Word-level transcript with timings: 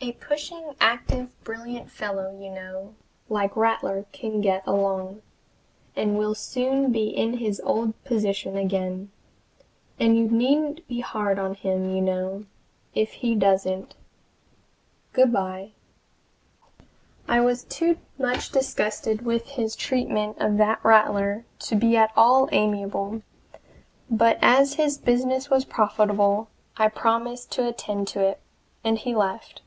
A 0.00 0.12
pushing, 0.12 0.74
active, 0.82 1.30
brilliant 1.44 1.90
fellow, 1.90 2.38
you 2.38 2.50
know, 2.50 2.94
like 3.30 3.56
Rattler 3.56 4.04
can 4.12 4.42
get 4.42 4.62
along, 4.66 5.22
and 5.96 6.18
will 6.18 6.34
soon 6.34 6.92
be 6.92 7.04
in 7.08 7.38
his 7.38 7.58
old 7.64 7.94
position 8.04 8.54
again 8.54 9.10
and 9.98 10.14
you 10.18 10.30
needn't 10.30 10.86
be 10.88 11.00
hard 11.00 11.38
on 11.38 11.54
him, 11.54 11.88
you 11.90 12.02
know, 12.02 12.44
if 12.94 13.12
he 13.12 13.34
doesn't. 13.34 13.94
Good 15.14 15.32
by." 15.32 15.70
I 17.26 17.40
was 17.40 17.64
too 17.64 17.96
much 18.18 18.50
disgusted 18.50 19.22
with 19.24 19.46
his 19.46 19.74
treatment 19.74 20.36
of 20.38 20.58
that 20.58 20.84
Rattler 20.84 21.46
to 21.60 21.74
be 21.76 21.96
at 21.96 22.12
all 22.14 22.50
amiable, 22.52 23.22
but 24.10 24.38
as 24.42 24.74
his 24.74 24.98
business 24.98 25.48
was 25.48 25.64
profitable, 25.64 26.48
I 26.76 26.88
promised 26.88 27.50
to 27.52 27.66
attend 27.66 28.06
to 28.08 28.20
it, 28.20 28.38
and 28.84 28.98
he 28.98 29.14
left. 29.14 29.62